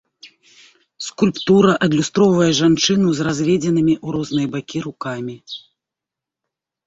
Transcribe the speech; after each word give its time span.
Скульптура 1.07 1.73
адлюстроўвае 1.87 2.47
жанчыну 2.61 3.09
з 3.19 3.27
разведзенымі 3.27 3.95
ў 4.05 4.15
розныя 4.15 4.47
бакі 4.57 4.77
рукамі. 4.87 5.35